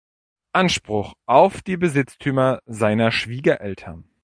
[0.51, 4.09] Anspruch auf die Besitztümer seiner Schwiegereltern.